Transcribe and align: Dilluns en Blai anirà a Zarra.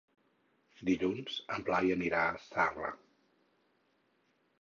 Dilluns 0.87 1.35
en 1.55 1.65
Blai 1.67 1.91
anirà 1.97 2.21
a 2.31 2.39
Zarra. 2.45 2.89